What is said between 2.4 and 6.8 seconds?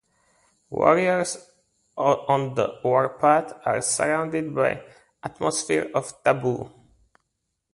the warpath are surrounded by an atmosphere of taboo.